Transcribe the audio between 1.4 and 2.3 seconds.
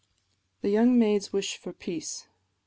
FOR PEACE.